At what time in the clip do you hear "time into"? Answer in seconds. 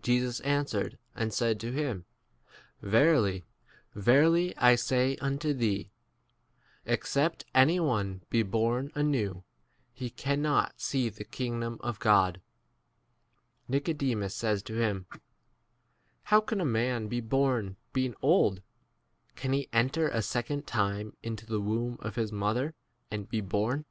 20.66-21.44